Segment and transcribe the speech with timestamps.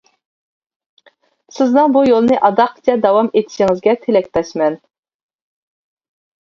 [1.57, 4.83] سىزنىڭ بۇ يولنى ئاداققىچە داۋام ئېتىشىڭىزگە تىلەكداشمەن.